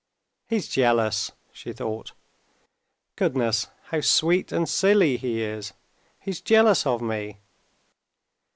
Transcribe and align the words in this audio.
"He's 0.49 0.67
jealous," 0.67 1.31
she 1.51 1.73
thought. 1.73 2.13
"Goodness! 3.15 3.67
how 3.91 4.01
sweet 4.01 4.51
and 4.51 4.67
silly 4.67 5.15
he 5.17 5.43
is! 5.43 5.73
He's 6.19 6.41
jealous 6.41 6.87
of 6.87 7.03
me! 7.03 7.37